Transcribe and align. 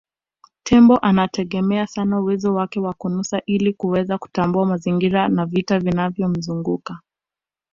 Tembo 0.63 0.97
anategemea 0.99 1.87
sana 1.87 2.19
uwezo 2.19 2.53
wake 2.55 2.79
wa 2.79 2.93
kunusa 2.93 3.41
ili 3.45 3.73
kuweza 3.73 4.17
kutambua 4.17 4.65
mazingira 4.65 5.27
na 5.27 5.45
vitu 5.45 5.79
vinavyomzunguka 5.79 6.99